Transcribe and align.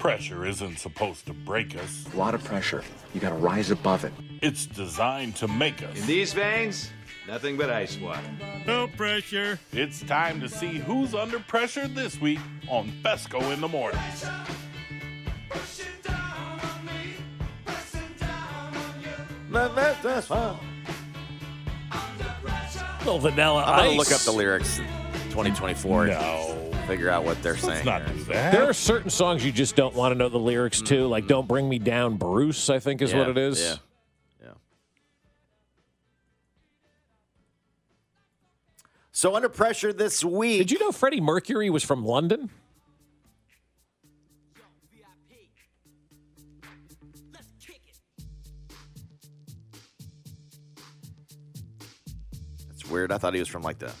Pressure 0.00 0.46
isn't 0.46 0.78
supposed 0.78 1.26
to 1.26 1.34
break 1.34 1.76
us. 1.76 2.06
A 2.14 2.16
lot 2.16 2.34
of 2.34 2.42
pressure. 2.42 2.82
You 3.12 3.20
gotta 3.20 3.34
rise 3.34 3.70
above 3.70 4.02
it. 4.06 4.14
It's 4.40 4.64
designed 4.64 5.36
to 5.36 5.46
make 5.46 5.82
us. 5.82 5.94
In 6.00 6.06
these 6.06 6.32
veins, 6.32 6.90
nothing 7.28 7.58
but 7.58 7.68
ice 7.68 7.98
water. 7.98 8.22
No 8.66 8.88
pressure. 8.88 9.58
It's 9.74 10.00
time 10.00 10.40
to 10.40 10.48
see 10.48 10.78
who's 10.78 11.14
under 11.14 11.38
pressure 11.38 11.86
this 11.86 12.18
week 12.18 12.38
on 12.70 12.90
Fescoe 13.02 13.52
in 13.52 13.60
the 13.60 13.68
morning. 13.68 14.00
Little 23.00 23.18
vanilla 23.18 23.64
I'm 23.64 23.84
gonna 23.84 23.98
look 23.98 24.12
up 24.12 24.20
the 24.20 24.32
lyrics 24.32 24.78
2024 25.30 26.06
No. 26.06 26.59
And 26.80 26.88
figure 26.88 27.10
out 27.10 27.24
what 27.24 27.40
they're 27.42 27.52
Let's 27.54 27.64
saying. 27.64 27.84
not 27.84 28.06
do 28.06 28.24
that. 28.24 28.52
There 28.52 28.64
are 28.64 28.72
certain 28.72 29.10
songs 29.10 29.44
you 29.44 29.52
just 29.52 29.76
don't 29.76 29.94
want 29.94 30.12
to 30.12 30.18
know 30.18 30.28
the 30.28 30.38
lyrics 30.38 30.80
to, 30.82 31.06
like 31.06 31.24
mm-hmm. 31.24 31.28
"Don't 31.28 31.48
Bring 31.48 31.68
Me 31.68 31.78
Down, 31.78 32.16
Bruce." 32.16 32.70
I 32.70 32.78
think 32.78 33.02
is 33.02 33.12
Yeah, 33.12 33.18
what 33.18 33.28
it 33.28 33.38
is. 33.38 33.60
Yeah. 33.60 33.76
Yeah. 34.42 34.52
So 39.12 39.36
under 39.36 39.48
pressure 39.48 39.92
this 39.92 40.24
week. 40.24 40.58
Did 40.58 40.70
you 40.70 40.78
know 40.78 40.92
Freddie 40.92 41.20
Mercury 41.20 41.70
was 41.70 41.84
from 41.84 42.04
London? 42.04 42.50
That's 52.68 52.86
weird. 52.86 53.12
I 53.12 53.18
thought 53.18 53.34
he 53.34 53.40
was 53.40 53.48
from 53.48 53.62
like 53.62 53.78
the 53.78 53.92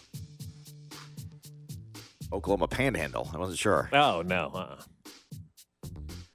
Oklahoma 2.32 2.68
Panhandle. 2.68 3.30
I 3.34 3.38
wasn't 3.38 3.58
sure. 3.58 3.88
Oh 3.92 4.22
no. 4.22 4.50
Uh-uh. 4.54 4.82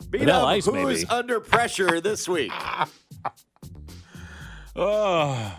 Beat 0.09 0.30
up, 0.30 0.45
Ice, 0.48 0.66
who's 0.66 0.73
maybe. 0.76 1.05
under 1.09 1.40
pressure 1.40 1.99
this 2.02 2.27
week? 2.30 2.52
Oh, 4.78 5.58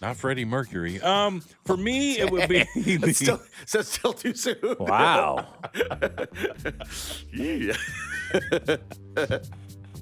not 0.00 0.16
Freddie 0.16 0.46
Mercury. 0.46 0.98
Um, 1.02 1.42
for 1.66 1.76
me, 1.76 2.18
it 2.18 2.30
would 2.30 2.48
be 2.48 2.64
It's 2.74 3.18
still, 3.18 3.42
so 3.66 3.80
it's 3.80 3.92
still 3.92 4.14
too 4.14 4.32
soon. 4.34 4.56
Wow. 4.80 5.46
Yeah. 7.32 7.76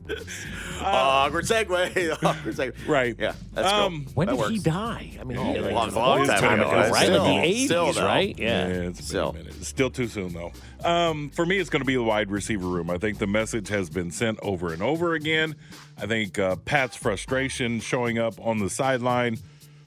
Awkward 0.83 1.45
segue. 1.45 2.12
Awkward 2.22 2.55
segue. 2.56 2.89
right. 2.89 3.14
Yeah, 3.19 3.34
that's 3.53 3.72
Um, 3.72 4.05
cool. 4.05 4.12
When 4.14 4.28
That 4.28 4.36
did 4.39 4.50
he 4.50 4.59
die? 4.59 5.19
I 5.20 5.25
mean, 5.25 5.39
Oh, 5.39 5.53
he, 5.53 5.61
like, 5.61 5.72
long- 5.72 5.86
was 5.86 5.94
a 5.94 5.98
long 5.98 6.19
long 6.19 6.27
time 6.28 6.41
time 6.41 6.61
ago. 6.61 6.70
ago, 6.70 6.91
right? 6.91 7.05
Still- 7.05 7.22
like 7.25 7.31
the 7.34 7.64
still, 7.67 7.84
eighties, 7.84 7.97
though. 7.97 8.05
right? 8.06 8.39
Yeah, 8.39 8.69
Yeah. 8.69 8.75
it's 8.89 9.05
Still. 9.06 9.36
It's 9.39 9.69
still 9.69 9.91
too 9.91 10.09
soon 10.09 10.33
though. 10.33 10.53
Um, 10.84 11.31
for 11.31 11.47
me, 11.47 11.59
it's 11.59 11.70
going 11.70 11.81
to 11.83 11.86
be 11.86 11.94
the 11.94 12.03
wide 12.03 12.31
receiver 12.31 12.67
room. 12.67 12.91
I 12.91 12.98
think 12.98 13.19
the 13.19 13.27
message 13.27 13.69
has 13.69 13.89
been 13.89 14.11
sent 14.11 14.39
over 14.42 14.72
and 14.72 14.83
over 14.83 15.14
again. 15.14 15.55
I 16.00 16.06
think 16.06 16.39
uh, 16.39 16.56
Pat's 16.56 16.97
frustration 16.97 17.81
showing 17.81 18.19
up 18.19 18.34
on 18.44 18.59
the 18.59 18.69
sideline 18.69 19.39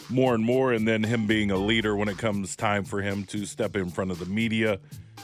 more 0.09 0.33
and 0.35 0.43
more, 0.45 0.71
and 0.71 0.87
then 0.87 1.03
him 1.03 1.25
being 1.27 1.51
a 1.51 1.57
leader 1.57 1.95
when 1.95 2.07
it 2.07 2.17
comes 2.17 2.55
time 2.55 2.85
for 2.85 3.01
him 3.01 3.23
to 3.25 3.45
step 3.45 3.75
in 3.75 3.89
front 3.89 4.11
of 4.11 4.19
the 4.19 4.25
media. 4.27 4.79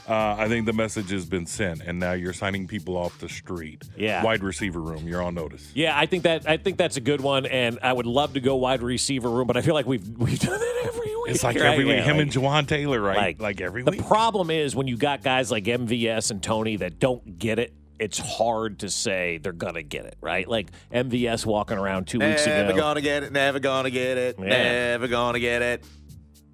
Uh, 0.08 0.36
I 0.38 0.48
think 0.48 0.66
the 0.66 0.74
message 0.74 1.10
has 1.12 1.26
been 1.26 1.46
sent, 1.46 1.82
and 1.82 2.00
now 2.00 2.14
you're 2.14 2.34
signing 2.34 2.68
people 2.68 2.98
off 2.98 3.20
the 3.20 3.30
street. 3.30 3.84
Yeah. 3.96 4.24
wide 4.24 4.44
receiver 4.44 4.80
room, 4.82 5.08
you're 5.08 5.22
on 5.22 5.36
notice. 5.36 5.72
Yeah, 5.76 5.98
I 5.98 6.06
think 6.06 6.24
that 6.24 6.48
I 6.50 6.58
think 6.58 6.78
that's 6.78 6.98
a 6.98 7.02
good 7.02 7.22
one, 7.22 7.46
and 7.46 7.78
I 7.84 7.94
would 7.94 8.06
love 8.06 8.34
to 8.34 8.40
go 8.40 8.56
wide 8.56 8.82
receiver 8.82 9.30
room, 9.30 9.48
but 9.48 9.58
I 9.58 9.62
feel 9.62 9.74
like 9.74 9.86
we've 9.86 10.08
we've 10.18 10.40
done 10.40 10.60
that 10.60 10.82
every 10.86 11.16
week. 11.16 11.30
It's 11.36 11.44
like 11.44 11.56
right? 11.58 11.66
every 11.66 11.86
week, 11.86 11.98
Yeah, 11.98 12.04
him 12.04 12.18
like- 12.18 12.24
and 12.24 12.32
Jawaan 12.32 12.68
Taylor, 12.68 13.00
right? 13.02 13.18
like- 13.18 13.42
Like, 13.42 13.62
every 13.62 13.84
week. 13.84 13.98
The 13.98 14.04
problem 14.04 14.50
is 14.50 14.76
when 14.76 14.88
you 14.88 14.98
got 14.98 15.22
guys 15.24 15.52
like 15.52 15.66
MVS 15.66 16.32
and 16.32 16.42
Toney 16.42 16.78
that 16.78 17.00
don't 17.00 17.38
get 17.38 17.60
it. 17.60 17.74
It's 18.00 18.18
hard 18.18 18.80
to 18.80 18.90
say 18.90 19.38
they're 19.38 19.52
gonna 19.54 19.84
get 19.84 20.06
it, 20.06 20.16
right? 20.22 20.48
Like 20.48 20.70
MVS 20.92 21.46
walking 21.46 21.78
around 21.78 22.08
two 22.08 22.18
weeks 22.20 22.48
ago. 22.48 22.56
Never 22.66 22.74
gonna 22.74 23.02
get 23.02 23.22
it. 23.24 23.32
Never 23.32 23.60
gonna 23.60 23.92
get 23.92 24.18
it. 24.18 24.38
Yeah. 24.40 24.48
Never 24.48 25.08
gonna 25.08 25.40
get 25.40 25.62
it. 25.62 25.84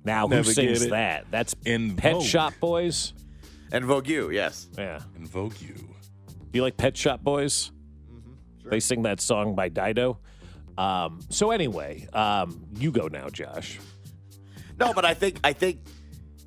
now 0.03 0.27
who 0.27 0.35
Never 0.35 0.51
sings 0.51 0.87
that? 0.87 1.25
That's 1.31 1.55
In 1.65 1.95
Pet 1.95 2.21
Shop 2.21 2.53
Boys. 2.59 3.13
And 3.71 3.85
Vogue 3.85 4.07
you, 4.07 4.29
yes. 4.31 4.67
Yeah. 4.77 5.01
Invoke 5.17 5.61
you. 5.61 5.75
You 6.53 6.61
like 6.61 6.77
Pet 6.77 6.95
Shop 6.95 7.21
Boys? 7.23 7.71
Mm-hmm. 8.11 8.69
They 8.69 8.79
sing 8.79 9.03
that 9.03 9.19
song 9.21 9.55
by 9.55 9.69
Dido. 9.69 10.19
Um, 10.77 11.19
so 11.29 11.51
anyway, 11.51 12.07
um, 12.13 12.63
you 12.75 12.91
go 12.91 13.07
now, 13.07 13.29
Josh. 13.29 13.79
No, 14.79 14.93
but 14.93 15.05
I 15.05 15.13
think 15.15 15.39
I 15.43 15.53
think 15.53 15.79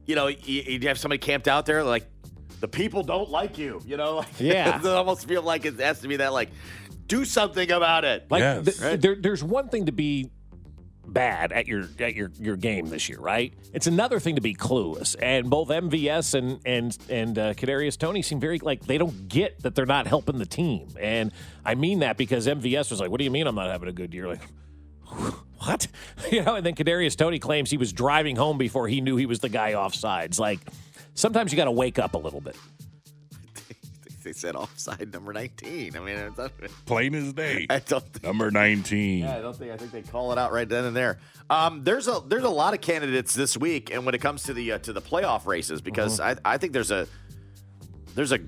you 0.07 0.15
know 0.15 0.29
you, 0.29 0.63
you 0.63 0.81
have 0.89 0.99
somebody 0.99 1.19
camped 1.19 1.49
out 1.49 1.67
there 1.67 1.83
like 1.83 2.07
the 2.61 2.69
people 2.69 3.03
don't 3.03 3.29
like 3.29 3.59
you. 3.59 3.81
You 3.85 3.97
know, 3.97 4.17
like, 4.19 4.29
Yeah. 4.41 4.79
it 4.79 4.87
almost 4.87 5.27
feel 5.27 5.43
like 5.43 5.65
it 5.67 5.79
has 5.81 6.01
to 6.01 6.09
be 6.09 6.17
that 6.17 6.33
like 6.33 6.51
do 7.07 7.25
something 7.25 7.71
about 7.73 8.05
it. 8.05 8.31
Like 8.31 8.41
Yes. 8.41 8.65
th- 8.65 8.81
Right. 8.81 9.01
there, 9.01 9.17
there's 9.17 9.43
one 9.43 9.69
thing 9.69 9.87
to 9.87 9.93
be 9.93 10.31
bad 11.13 11.53
at 11.53 11.67
your 11.67 11.89
at 11.99 12.15
your 12.15 12.31
your 12.39 12.57
game 12.57 12.89
this 12.89 13.09
year, 13.09 13.19
right? 13.19 13.53
It's 13.73 13.87
another 13.87 14.21
thing 14.21 14.37
to 14.37 14.41
be 14.41 14.55
clueless. 14.55 15.17
And 15.21 15.51
both 15.51 15.69
MVS 15.69 16.35
and 16.35 16.61
and 16.65 16.97
and 17.09 17.39
uh, 17.39 17.55
Kadarius 17.55 17.99
Toney 17.99 18.23
seem 18.23 18.41
very 18.41 18.59
like 18.59 18.85
they 18.87 18.99
don't 18.99 19.29
get 19.29 19.63
that 19.63 19.75
they're 19.75 19.87
not 19.87 20.07
helping 20.07 20.39
the 20.39 20.47
team. 20.47 20.89
And 20.99 21.33
I 21.65 21.75
mean 21.75 22.01
that 22.01 22.17
because 22.17 22.47
MVS 22.47 22.91
was 22.91 23.01
like, 23.01 23.11
"What 23.11 23.19
do 23.19 23.25
you 23.25 23.31
mean 23.31 23.47
I'm 23.47 23.55
not 23.55 23.69
having 23.69 23.89
a 23.89 23.93
good 23.93 24.15
year?" 24.15 24.29
Like. 24.29 24.41
What? 25.63 25.89
You 26.33 26.43
know, 26.43 26.55
and 26.55 26.65
then 26.65 26.75
Kadarius 26.75 27.17
Toney 27.17 27.39
claims 27.39 27.71
he 27.71 27.77
was 27.77 27.93
driving 27.93 28.37
home 28.37 28.57
before 28.57 28.89
he 28.89 29.01
knew 29.01 29.17
he 29.17 29.27
was 29.27 29.41
the 29.41 29.49
guy 29.49 29.75
off 29.75 29.95
sides. 29.95 30.39
Like, 30.39 30.61
sometimes 31.15 31.53
you 31.53 31.57
got 31.57 31.65
to 31.65 31.71
wake 31.71 31.99
up 31.99 32.15
a 32.15 32.19
little 32.19 32.41
bit. 32.41 32.57
They 34.31 34.39
said 34.39 34.55
offside 34.55 35.13
number 35.13 35.33
nineteen. 35.33 35.97
I 35.97 36.01
mean, 36.01 36.17
it's 36.17 36.39
not, 36.39 36.53
Plain 36.87 37.15
as 37.17 37.33
day. 37.33 37.67
I 37.71 37.81
don't. 37.81 38.05
Think, 38.13 38.23
Number 38.23 38.51
19. 38.51 39.19
yeah, 39.25 39.37
I 39.37 39.41
don't 39.41 39.57
think. 39.57 39.73
I 39.73 39.77
think 39.77 39.91
they 39.91 40.03
call 40.03 40.31
it 40.31 40.39
out 40.39 40.53
right 40.53 40.69
then 40.69 40.85
and 40.85 40.95
there. 40.95 41.19
Um, 41.49 41.83
there's 41.83 42.07
a 42.07 42.23
there's 42.29 42.45
a 42.45 42.49
lot 42.49 42.73
of 42.73 42.81
candidates 42.81 43.35
this 43.35 43.57
week, 43.57 43.91
and 43.93 44.07
when 44.07 44.15
it 44.15 44.21
comes 44.21 44.45
to 44.45 44.55
the 44.55 44.73
uh, 44.73 44.79
to 44.79 44.93
the 44.93 45.03
playoff 45.03 45.47
races, 45.47 45.81
because 45.81 46.21
I 46.21 46.37
I 46.45 46.59
think 46.59 46.73
there's 46.73 46.93
a 46.93 47.09
there's 48.15 48.31
a 48.31 48.39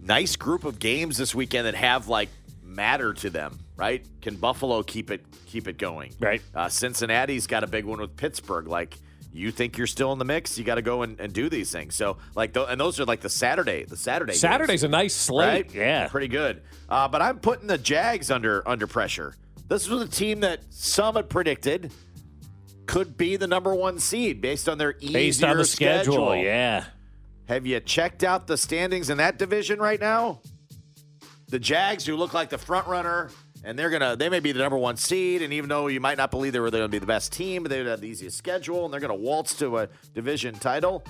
nice 0.00 0.36
group 0.36 0.64
of 0.64 0.78
games 0.78 1.16
this 1.16 1.34
weekend 1.34 1.66
that 1.66 1.74
have 1.74 2.06
like 2.06 2.28
matter 2.62 3.12
to 3.14 3.30
them, 3.30 3.58
right? 3.76 4.06
Can 4.22 4.36
Buffalo 4.36 4.84
keep 4.84 5.10
it 5.10 5.26
keep 5.46 5.66
it 5.66 5.78
going? 5.78 6.12
Right. 6.20 6.42
Uh, 6.54 6.68
Cincinnati's 6.68 7.48
got 7.48 7.64
a 7.64 7.66
big 7.66 7.84
one 7.84 8.00
with 8.00 8.16
Pittsburgh. 8.16 8.68
Like 8.68 8.98
you 9.34 9.50
think 9.50 9.76
you're 9.76 9.86
still 9.88 10.12
in 10.12 10.18
the 10.18 10.24
mix, 10.24 10.56
you 10.56 10.64
got 10.64 10.76
to 10.76 10.82
go 10.82 11.02
and, 11.02 11.18
and 11.18 11.32
do 11.32 11.48
these 11.48 11.70
things. 11.72 11.94
So 11.96 12.16
like, 12.36 12.54
th- 12.54 12.66
and 12.70 12.80
those 12.80 13.00
are 13.00 13.04
like 13.04 13.20
the 13.20 13.28
Saturday, 13.28 13.84
the 13.84 13.96
Saturday. 13.96 14.32
games, 14.32 14.40
Saturday's 14.40 14.84
a 14.84 14.88
nice 14.88 15.12
slate. 15.14 15.66
right? 15.66 15.74
Yeah. 15.74 16.08
pretty 16.08 16.28
good. 16.28 16.62
Uh, 16.88 17.08
but 17.08 17.20
I'm 17.20 17.40
putting 17.40 17.66
the 17.66 17.76
Jags 17.78 18.30
under 18.30 18.66
under 18.66 18.86
pressure. 18.86 19.34
This 19.68 19.88
was 19.88 20.02
a 20.02 20.08
team 20.08 20.40
that 20.40 20.60
some 20.70 21.16
had 21.16 21.28
predicted 21.28 21.90
could 22.86 23.16
be 23.16 23.36
the 23.36 23.46
number 23.46 23.74
one 23.74 23.98
seed 23.98 24.40
based 24.40 24.68
on 24.68 24.78
their 24.78 24.94
easier 25.00 25.12
Based 25.12 25.42
on 25.44 25.56
the 25.56 25.64
schedule. 25.64 26.36
Yeah. 26.36 26.84
have 27.48 27.66
you 27.66 27.80
checked 27.80 28.22
out 28.22 28.46
the 28.46 28.56
standings 28.56 29.10
in 29.10 29.18
that 29.18 29.38
division 29.38 29.78
right 29.78 29.98
now? 30.00 30.40
The 31.48 31.58
Jags, 31.58 32.04
who 32.06 32.16
look 32.16 32.34
like 32.34 32.50
the 32.50 32.58
front 32.58 32.86
runner, 32.86 33.30
and 33.64 33.78
they're 33.78 33.90
gonna 33.90 34.16
they 34.16 34.28
may 34.28 34.40
be 34.40 34.52
the 34.52 34.60
number 34.60 34.76
one 34.76 34.96
seed, 34.96 35.42
and 35.42 35.52
even 35.52 35.68
though 35.68 35.86
you 35.88 36.00
might 36.00 36.18
not 36.18 36.30
believe 36.30 36.52
they 36.52 36.60
were 36.60 36.70
gonna 36.70 36.88
be 36.88 36.98
the 36.98 37.06
best 37.06 37.32
team, 37.32 37.64
they 37.64 37.84
have 37.84 38.00
the 38.00 38.08
easiest 38.08 38.36
schedule, 38.36 38.84
and 38.84 38.92
they're 38.92 39.00
gonna 39.00 39.14
waltz 39.14 39.54
to 39.56 39.78
a 39.78 39.88
division 40.14 40.54
title. 40.54 41.04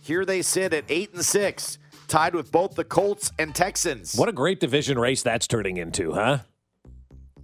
Here 0.00 0.24
they 0.24 0.42
sit 0.42 0.74
at 0.74 0.84
eight 0.88 1.12
and 1.14 1.24
six, 1.24 1.78
tied 2.08 2.34
with 2.34 2.50
both 2.50 2.74
the 2.74 2.84
Colts 2.84 3.30
and 3.38 3.54
Texans. 3.54 4.14
What 4.14 4.28
a 4.28 4.32
great 4.32 4.58
division 4.58 4.98
race 4.98 5.22
that's 5.22 5.46
turning 5.46 5.76
into, 5.76 6.12
huh? 6.12 6.38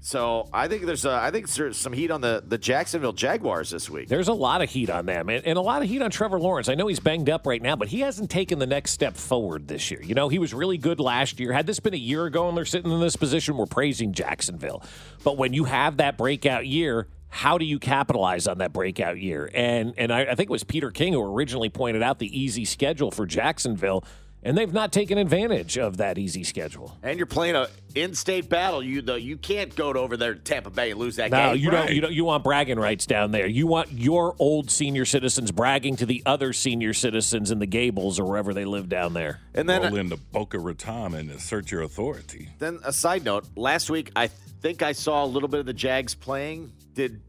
So 0.00 0.48
I 0.52 0.68
think 0.68 0.84
there's 0.84 1.04
a, 1.04 1.10
I 1.10 1.30
think 1.30 1.48
there's 1.50 1.76
some 1.76 1.92
heat 1.92 2.10
on 2.10 2.20
the 2.20 2.42
the 2.46 2.58
Jacksonville 2.58 3.12
Jaguars 3.12 3.70
this 3.70 3.90
week. 3.90 4.08
There's 4.08 4.28
a 4.28 4.32
lot 4.32 4.62
of 4.62 4.70
heat 4.70 4.90
on 4.90 5.06
them 5.06 5.28
and, 5.28 5.44
and 5.44 5.58
a 5.58 5.60
lot 5.60 5.82
of 5.82 5.88
heat 5.88 6.02
on 6.02 6.10
Trevor 6.10 6.38
Lawrence. 6.38 6.68
I 6.68 6.74
know 6.74 6.86
he's 6.86 7.00
banged 7.00 7.28
up 7.28 7.46
right 7.46 7.60
now, 7.60 7.76
but 7.76 7.88
he 7.88 8.00
hasn't 8.00 8.30
taken 8.30 8.58
the 8.58 8.66
next 8.66 8.92
step 8.92 9.16
forward 9.16 9.68
this 9.68 9.90
year. 9.90 10.02
You 10.02 10.14
know, 10.14 10.28
he 10.28 10.38
was 10.38 10.54
really 10.54 10.78
good 10.78 11.00
last 11.00 11.40
year. 11.40 11.52
Had 11.52 11.66
this 11.66 11.80
been 11.80 11.94
a 11.94 11.98
year 11.98 12.26
ago 12.26 12.48
and 12.48 12.56
they're 12.56 12.64
sitting 12.64 12.90
in 12.90 13.00
this 13.00 13.16
position, 13.16 13.56
we're 13.56 13.66
praising 13.66 14.12
Jacksonville. 14.12 14.82
But 15.24 15.36
when 15.36 15.52
you 15.52 15.64
have 15.64 15.96
that 15.96 16.16
breakout 16.16 16.66
year, 16.66 17.08
how 17.28 17.58
do 17.58 17.64
you 17.64 17.78
capitalize 17.78 18.46
on 18.46 18.58
that 18.58 18.72
breakout 18.72 19.18
year? 19.18 19.50
And 19.52 19.94
and 19.98 20.12
I, 20.12 20.22
I 20.22 20.34
think 20.34 20.48
it 20.48 20.50
was 20.50 20.64
Peter 20.64 20.90
King 20.90 21.12
who 21.12 21.22
originally 21.22 21.68
pointed 21.68 22.02
out 22.02 22.18
the 22.18 22.38
easy 22.40 22.64
schedule 22.64 23.10
for 23.10 23.26
Jacksonville, 23.26 24.04
and 24.42 24.56
they've 24.56 24.72
not 24.72 24.92
taken 24.92 25.18
advantage 25.18 25.76
of 25.76 25.96
that 25.98 26.18
easy 26.18 26.44
schedule. 26.44 26.96
And 27.02 27.18
you're 27.18 27.26
playing 27.26 27.56
a 27.56 27.68
in-state 27.94 28.48
battle. 28.48 28.82
You 28.82 29.02
the, 29.02 29.20
you 29.20 29.36
can't 29.36 29.74
go 29.74 29.92
to 29.92 29.98
over 29.98 30.16
there 30.16 30.34
to 30.34 30.40
Tampa 30.40 30.70
Bay 30.70 30.90
and 30.90 31.00
lose 31.00 31.16
that 31.16 31.30
game. 31.30 31.40
No, 31.40 31.54
game. 31.54 31.62
you 31.64 31.70
don't. 31.70 31.90
You 31.90 32.00
don't. 32.00 32.12
You 32.12 32.24
want 32.24 32.44
bragging 32.44 32.78
rights 32.78 33.06
down 33.06 33.32
there. 33.32 33.46
You 33.46 33.66
want 33.66 33.92
your 33.92 34.36
old 34.38 34.70
senior 34.70 35.04
citizens 35.04 35.50
bragging 35.50 35.96
to 35.96 36.06
the 36.06 36.22
other 36.26 36.52
senior 36.52 36.94
citizens 36.94 37.50
in 37.50 37.58
the 37.58 37.66
Gables 37.66 38.20
or 38.20 38.24
wherever 38.24 38.54
they 38.54 38.64
live 38.64 38.88
down 38.88 39.14
there. 39.14 39.40
And 39.54 39.68
then 39.68 39.82
Roll 39.82 39.96
into 39.96 40.16
Boca 40.16 40.58
Raton 40.58 41.14
and 41.14 41.30
assert 41.30 41.70
your 41.70 41.82
authority. 41.82 42.50
Then 42.58 42.78
a 42.84 42.92
side 42.92 43.24
note: 43.24 43.46
last 43.56 43.90
week, 43.90 44.12
I 44.14 44.28
think 44.28 44.82
I 44.82 44.92
saw 44.92 45.24
a 45.24 45.26
little 45.26 45.48
bit 45.48 45.60
of 45.60 45.66
the 45.66 45.72
Jags 45.72 46.14
playing. 46.14 46.72
Did 46.94 47.20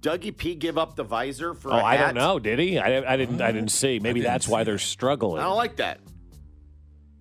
Dougie 0.00 0.36
P 0.36 0.54
give 0.54 0.78
up 0.78 0.96
the 0.96 1.04
visor 1.04 1.54
for? 1.54 1.72
Oh, 1.72 1.76
a 1.76 1.82
I 1.82 1.96
hat? 1.96 2.14
don't 2.14 2.14
know. 2.16 2.38
Did 2.38 2.58
he? 2.58 2.78
I, 2.78 3.12
I 3.12 3.16
didn't. 3.16 3.40
I 3.40 3.52
didn't 3.52 3.70
see. 3.70 3.98
Maybe 3.98 4.20
didn't 4.20 4.32
that's 4.32 4.48
why 4.48 4.64
they're 4.64 4.78
struggling. 4.78 5.40
I 5.40 5.44
don't 5.44 5.56
like 5.56 5.76
that. 5.76 6.00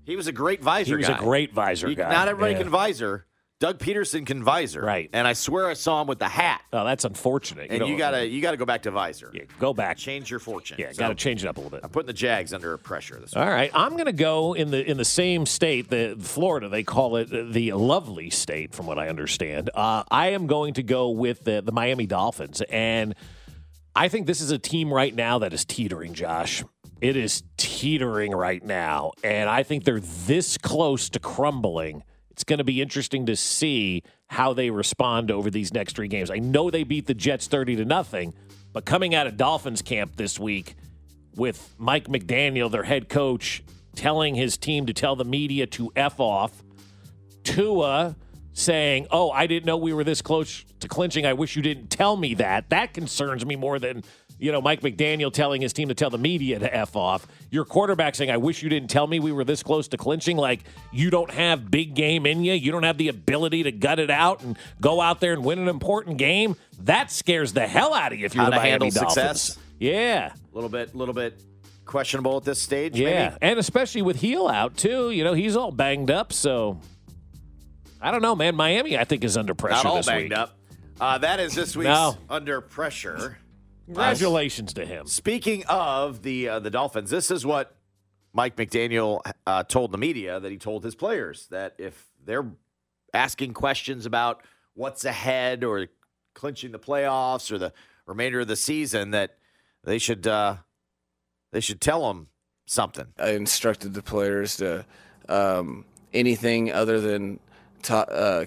He 0.05 0.15
was 0.15 0.27
a 0.27 0.31
great 0.31 0.61
visor 0.63 0.91
He 0.91 0.97
was 0.97 1.07
guy. 1.07 1.15
a 1.17 1.19
great 1.19 1.53
visor 1.53 1.89
You- 1.89 1.95
guy. 1.95 2.09
Not 2.11 2.27
everybody 2.27 2.53
Yeah. 2.53 2.59
can 2.61 2.69
visor. 2.69 3.25
Doug 3.61 3.79
Pederson 3.79 4.25
can 4.25 4.43
visor. 4.43 4.81
Right. 4.81 5.09
And 5.13 5.25
I 5.25 5.31
swear 5.31 5.69
I 5.69 5.75
saw 5.75 6.01
him 6.01 6.07
with 6.07 6.19
the 6.19 6.27
hat. 6.27 6.61
Oh, 6.73 6.83
that's 6.83 7.05
unfortunate. 7.05 7.67
And 7.69 7.79
know, 7.79 7.85
you 7.85 7.97
gotta 7.97 8.27
you 8.27 8.41
gotta 8.41 8.57
go 8.57 8.65
back 8.65 8.81
to 8.83 8.91
visor. 8.91 9.31
yeah, 9.33 9.43
go 9.59 9.73
back. 9.73 9.95
Change 9.97 10.29
your 10.29 10.41
fortune. 10.41 10.75
Yeah, 10.77 10.91
So, 10.91 10.99
got 10.99 11.07
to 11.07 11.15
change 11.15 11.41
it 11.43 11.47
up 11.47 11.55
a 11.55 11.61
little 11.61 11.71
bit. 11.71 11.79
I'm 11.81 11.89
putting 11.89 12.07
the 12.07 12.13
Jags 12.13 12.53
under 12.53 12.75
pressure 12.77 13.17
this 13.17 13.33
week. 13.33 13.41
All 13.41 13.49
right, 13.49 13.71
I'm 13.73 13.93
going 13.93 14.05
to 14.07 14.11
go 14.13 14.53
in 14.53 14.71
the 14.71 14.83
in 14.87 14.97
the 14.97 15.05
same 15.05 15.45
state, 15.45 15.89
the 15.89 16.17
Florida. 16.19 16.67
They 16.67 16.83
call 16.83 17.15
it 17.15 17.29
the 17.53 17.71
lovely 17.71 18.29
state, 18.29 18.75
from 18.75 18.87
what 18.87 18.99
I 18.99 19.07
understand. 19.07 19.69
Uh, 19.73 20.03
I 20.11 20.27
am 20.31 20.47
going 20.47 20.73
to 20.73 20.83
go 20.83 21.11
with 21.11 21.45
the, 21.45 21.61
the 21.61 21.71
Miami 21.71 22.07
Dolphins, 22.07 22.61
and 22.69 23.15
I 23.95 24.09
think 24.09 24.27
this 24.27 24.41
is 24.41 24.51
a 24.51 24.59
team 24.59 24.93
right 24.93 25.15
now 25.15 25.39
that 25.39 25.53
is 25.53 25.63
teetering. 25.63 26.13
Josh, 26.13 26.61
it 27.01 27.15
is 27.15 27.43
teetering 27.57 28.31
right 28.31 28.63
now, 28.63 29.11
and 29.23 29.49
I 29.49 29.63
think 29.63 29.83
they're 29.83 29.99
this 29.99 30.57
close 30.57 31.09
to 31.09 31.19
crumbling. 31.19 32.03
It's 32.31 32.43
going 32.43 32.57
to 32.57 32.63
be 32.63 32.81
interesting 32.81 33.25
to 33.27 33.35
see 33.35 34.03
how 34.27 34.53
they 34.53 34.69
respond 34.69 35.31
over 35.31 35.49
these 35.49 35.73
next 35.73 35.95
three 35.95 36.07
games. 36.07 36.29
I 36.31 36.39
know 36.39 36.69
they 36.69 36.83
beat 36.83 37.07
the 37.07 37.13
Jets 37.13 37.47
thirty 37.47 37.75
to 37.75 37.85
nothing, 37.85 38.33
but 38.73 38.85
coming 38.85 39.15
out 39.15 39.27
of 39.27 39.37
Dolphins 39.37 39.81
camp 39.81 40.15
this 40.15 40.39
week 40.39 40.75
with 41.35 41.75
Mike 41.77 42.07
McDaniel, 42.07 42.71
their 42.71 42.83
head 42.83 43.09
coach, 43.09 43.63
telling 43.95 44.35
his 44.35 44.57
team 44.57 44.85
to 44.85 44.93
tell 44.93 45.15
the 45.15 45.25
media 45.25 45.67
to 45.67 45.91
F 45.95 46.19
off. 46.19 46.63
Tua 47.43 48.15
saying, 48.53 49.07
Oh, 49.11 49.29
I 49.31 49.47
didn't 49.47 49.65
know 49.65 49.77
we 49.77 49.93
were 49.93 50.03
this 50.03 50.21
close 50.21 50.65
to 50.79 50.87
clinching. 50.87 51.25
I 51.25 51.33
wish 51.33 51.55
you 51.55 51.61
didn't 51.61 51.89
tell 51.89 52.17
me 52.17 52.33
that. 52.35 52.69
That 52.69 52.93
concerns 52.93 53.45
me 53.45 53.55
more 53.55 53.79
than, 53.79 54.03
you 54.37 54.51
know, 54.51 54.61
Mike 54.61 54.81
McDaniel 54.81 55.31
telling 55.31 55.61
his 55.61 55.71
team 55.73 55.87
to 55.87 55.93
tell 55.95 56.09
the 56.09 56.17
media 56.17 56.59
to 56.59 56.75
F 56.75 56.95
off. 56.95 57.25
Your 57.51 57.63
quarterback 57.65 58.15
saying, 58.15 58.29
I 58.31 58.37
wish 58.37 58.61
you 58.63 58.69
didn't 58.69 58.89
tell 58.89 59.07
me 59.07 59.19
we 59.19 59.31
were 59.31 59.43
this 59.45 59.63
close 59.63 59.87
to 59.89 59.97
clinching. 59.97 60.35
Like, 60.37 60.61
you 60.91 61.09
don't 61.09 61.31
have 61.31 61.71
big 61.71 61.93
game 61.95 62.25
in 62.25 62.43
you. 62.43 62.53
You 62.53 62.71
don't 62.71 62.83
have 62.83 62.97
the 62.97 63.07
ability 63.07 63.63
to 63.63 63.71
gut 63.71 63.99
it 63.99 64.09
out 64.11 64.41
and 64.43 64.57
go 64.81 64.99
out 64.99 65.19
there 65.21 65.33
and 65.33 65.43
win 65.45 65.59
an 65.59 65.67
important 65.69 66.17
game. 66.17 66.55
That 66.81 67.11
scares 67.11 67.53
the 67.53 67.65
hell 67.67 67.93
out 67.93 68.11
of 68.11 68.19
you 68.19 68.25
if 68.25 68.35
you're 68.35 68.43
How 68.43 68.49
the 68.49 68.57
to 68.57 68.61
Miami 68.61 68.69
handle 68.71 68.89
Dolphins. 68.89 69.13
success? 69.41 69.57
Yeah. 69.79 70.31
A 70.33 70.55
little 70.55 70.69
bit, 70.69 70.93
a 70.93 70.97
little 70.97 71.13
bit 71.13 71.39
questionable 71.85 72.35
at 72.37 72.43
this 72.43 72.61
stage. 72.61 72.97
Yeah, 72.99 73.29
maybe? 73.29 73.35
and 73.41 73.59
especially 73.59 74.01
with 74.01 74.19
Hill 74.19 74.47
out 74.49 74.75
too. 74.75 75.11
You 75.11 75.23
know, 75.23 75.33
he's 75.33 75.55
all 75.55 75.71
banged 75.71 76.09
up. 76.11 76.33
So 76.33 76.79
I 78.01 78.11
don't 78.11 78.21
know, 78.21 78.35
man. 78.35 78.55
Miami, 78.55 78.97
I 78.97 79.03
think, 79.05 79.23
is 79.23 79.37
under 79.37 79.53
pressure 79.53 79.75
Not 79.75 79.85
all 79.85 79.95
this 79.97 80.07
banged 80.07 80.29
week. 80.31 80.37
up. 80.37 80.57
Uh, 80.99 81.17
that 81.19 81.39
is 81.39 81.53
this 81.53 81.75
week's 81.75 81.87
No. 81.87 82.17
under 82.29 82.59
pressure. 82.61 83.37
Congratulations 83.85 84.73
to 84.73 84.85
him. 84.85 85.07
Speaking 85.07 85.63
of 85.67 86.23
the 86.23 86.49
uh, 86.49 86.59
the 86.59 86.69
Dolphins, 86.69 87.09
this 87.09 87.29
is 87.29 87.45
what 87.45 87.75
Mike 88.33 88.55
McDaniel 88.55 89.21
uh, 89.45 89.63
told 89.63 89.91
the 89.91 89.97
media 89.97 90.39
that 90.39 90.51
he 90.51 90.57
told 90.57 90.83
his 90.83 90.95
players 90.95 91.47
that 91.51 91.75
if 91.77 92.07
they're 92.25 92.47
asking 93.13 93.53
questions 93.53 94.05
about 94.05 94.41
what's 94.73 95.05
ahead 95.05 95.63
or 95.63 95.87
clinching 96.33 96.71
the 96.71 96.79
playoffs 96.79 97.51
or 97.51 97.57
the 97.57 97.71
remainder 98.05 98.41
of 98.41 98.47
the 98.47 98.55
season, 98.55 99.11
that 99.11 99.37
they 99.83 99.97
should 99.97 100.25
uh, 100.27 100.57
they 101.51 101.59
should 101.59 101.79
tell 101.79 102.07
them 102.07 102.27
something. 102.65 103.07
I 103.17 103.31
instructed 103.31 103.93
the 103.93 104.01
players 104.01 104.57
to 104.57 104.85
um, 105.29 105.85
anything 106.13 106.71
other 106.71 106.99
than 106.99 107.39
ta- 107.83 108.01
uh, 108.01 108.45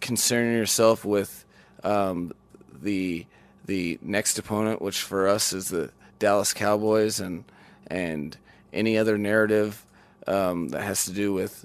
concerning 0.00 0.54
yourself 0.54 1.04
with 1.04 1.44
um, 1.82 2.32
the 2.80 3.26
the 3.70 4.00
next 4.02 4.36
opponent, 4.36 4.82
which 4.82 5.00
for 5.00 5.28
us 5.28 5.52
is 5.52 5.68
the 5.68 5.92
Dallas 6.18 6.52
Cowboys, 6.52 7.20
and 7.20 7.44
and 7.86 8.36
any 8.72 8.98
other 8.98 9.16
narrative 9.16 9.86
um, 10.26 10.70
that 10.70 10.82
has 10.82 11.04
to 11.04 11.12
do 11.12 11.32
with 11.32 11.64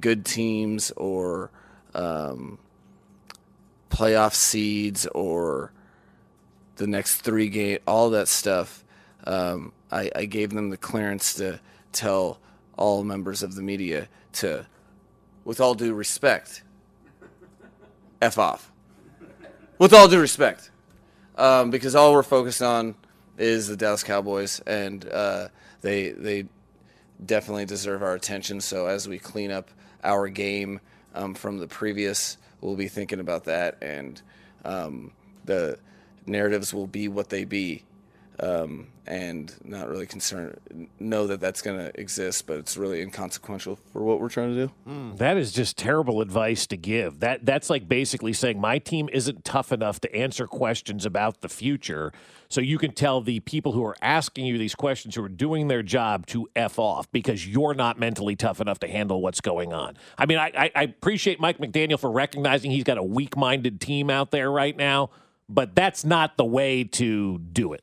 good 0.00 0.24
teams 0.24 0.90
or 0.92 1.50
um, 1.94 2.58
playoff 3.90 4.32
seeds 4.32 5.06
or 5.08 5.70
the 6.76 6.86
next 6.86 7.16
three 7.16 7.50
game, 7.50 7.78
all 7.86 8.08
that 8.10 8.26
stuff. 8.26 8.82
Um, 9.24 9.72
I, 9.90 10.10
I 10.16 10.24
gave 10.24 10.50
them 10.50 10.70
the 10.70 10.78
clearance 10.78 11.34
to 11.34 11.60
tell 11.92 12.38
all 12.78 13.04
members 13.04 13.42
of 13.42 13.54
the 13.54 13.62
media 13.62 14.08
to, 14.40 14.64
with 15.44 15.60
all 15.60 15.74
due 15.74 15.92
respect, 15.92 16.62
f 18.22 18.38
off. 18.38 18.72
With 19.78 19.92
all 19.92 20.08
due 20.08 20.20
respect, 20.20 20.70
um, 21.36 21.70
because 21.70 21.94
all 21.94 22.12
we're 22.12 22.22
focused 22.22 22.62
on 22.62 22.94
is 23.38 23.68
the 23.68 23.76
Dallas 23.76 24.02
Cowboys, 24.02 24.60
and 24.60 25.08
uh, 25.08 25.48
they 25.80 26.10
they 26.10 26.46
definitely 27.24 27.66
deserve 27.66 28.02
our 28.02 28.14
attention. 28.14 28.60
So 28.60 28.86
as 28.86 29.08
we 29.08 29.18
clean 29.18 29.50
up 29.50 29.70
our 30.04 30.28
game 30.28 30.80
um, 31.14 31.34
from 31.34 31.58
the 31.58 31.68
previous, 31.68 32.36
we'll 32.60 32.76
be 32.76 32.88
thinking 32.88 33.20
about 33.20 33.44
that, 33.44 33.78
and 33.82 34.20
um, 34.64 35.12
the 35.44 35.78
narratives 36.26 36.72
will 36.72 36.86
be 36.86 37.08
what 37.08 37.28
they 37.28 37.44
be, 37.44 37.84
um, 38.40 38.88
and 39.06 39.54
not 39.64 39.88
really 39.88 40.06
concerned. 40.06 40.88
Know 40.98 41.26
that 41.26 41.40
that's 41.40 41.60
going 41.62 41.78
to 41.78 42.00
exist, 42.00 42.46
but 42.46 42.58
it's 42.58 42.76
really 42.76 43.00
inconsequential 43.00 43.78
for 43.92 44.02
what 44.02 44.20
we're 44.20 44.28
trying 44.28 44.54
to 44.54 44.66
do. 44.66 45.16
That 45.16 45.36
is 45.36 45.52
just 45.52 45.76
terrible 45.76 46.20
advice 46.20 46.66
to 46.68 46.76
give. 46.76 47.20
That 47.20 47.44
that's 47.44 47.68
like 47.68 47.88
basically 47.88 48.32
saying 48.32 48.60
my 48.60 48.78
team 48.78 49.08
isn't 49.12 49.44
tough 49.44 49.72
enough 49.72 50.00
to 50.00 50.14
answer 50.14 50.46
questions 50.46 51.04
about 51.04 51.40
the 51.40 51.48
future. 51.48 52.12
So 52.48 52.60
you 52.60 52.78
can 52.78 52.92
tell 52.92 53.20
the 53.20 53.40
people 53.40 53.72
who 53.72 53.84
are 53.84 53.96
asking 54.02 54.44
you 54.46 54.58
these 54.58 54.74
questions 54.74 55.14
who 55.14 55.24
are 55.24 55.28
doing 55.28 55.68
their 55.68 55.82
job 55.82 56.26
to 56.26 56.48
f 56.54 56.78
off 56.78 57.10
because 57.10 57.46
you're 57.46 57.74
not 57.74 57.98
mentally 57.98 58.36
tough 58.36 58.60
enough 58.60 58.78
to 58.80 58.88
handle 58.88 59.22
what's 59.22 59.40
going 59.40 59.72
on. 59.72 59.96
I 60.18 60.26
mean, 60.26 60.38
I, 60.38 60.52
I, 60.56 60.70
I 60.74 60.82
appreciate 60.82 61.40
Mike 61.40 61.58
McDaniel 61.58 61.98
for 61.98 62.10
recognizing 62.10 62.70
he's 62.70 62.84
got 62.84 62.98
a 62.98 63.02
weak-minded 63.02 63.80
team 63.80 64.10
out 64.10 64.32
there 64.32 64.50
right 64.50 64.76
now, 64.76 65.10
but 65.48 65.74
that's 65.74 66.04
not 66.04 66.36
the 66.36 66.44
way 66.44 66.84
to 66.84 67.38
do 67.38 67.72
it. 67.72 67.82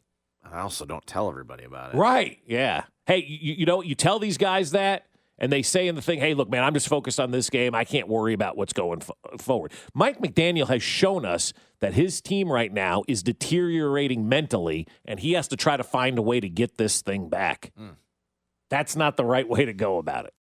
I 0.51 0.59
also 0.59 0.85
don't 0.85 1.05
tell 1.05 1.29
everybody 1.29 1.63
about 1.63 1.93
it. 1.93 1.97
Right. 1.97 2.39
Yeah. 2.45 2.83
Hey, 3.05 3.25
you, 3.27 3.53
you 3.53 3.65
know, 3.65 3.81
you 3.81 3.95
tell 3.95 4.19
these 4.19 4.37
guys 4.37 4.71
that, 4.71 5.05
and 5.37 5.51
they 5.51 5.61
say 5.61 5.87
in 5.87 5.95
the 5.95 6.01
thing, 6.01 6.19
hey, 6.19 6.33
look, 6.33 6.49
man, 6.49 6.63
I'm 6.63 6.73
just 6.73 6.87
focused 6.87 7.19
on 7.19 7.31
this 7.31 7.49
game. 7.49 7.73
I 7.73 7.85
can't 7.85 8.07
worry 8.07 8.33
about 8.33 8.57
what's 8.57 8.73
going 8.73 8.99
fo- 8.99 9.15
forward. 9.37 9.71
Mike 9.93 10.19
McDaniel 10.19 10.67
has 10.67 10.83
shown 10.83 11.25
us 11.25 11.53
that 11.79 11.93
his 11.93 12.21
team 12.21 12.51
right 12.51 12.73
now 12.73 13.03
is 13.07 13.23
deteriorating 13.23 14.27
mentally, 14.27 14.85
and 15.05 15.19
he 15.19 15.33
has 15.33 15.47
to 15.47 15.55
try 15.55 15.77
to 15.77 15.83
find 15.83 16.17
a 16.17 16.21
way 16.21 16.39
to 16.39 16.49
get 16.49 16.77
this 16.77 17.01
thing 17.01 17.29
back. 17.29 17.71
Hmm. 17.77 17.91
That's 18.69 18.95
not 18.95 19.17
the 19.17 19.25
right 19.25 19.47
way 19.47 19.65
to 19.65 19.73
go 19.73 19.97
about 19.97 20.25
it. 20.25 20.33